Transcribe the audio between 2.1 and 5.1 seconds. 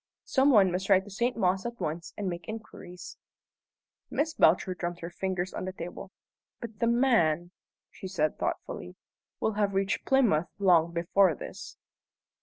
and make inquiries." Miss Belcher drummed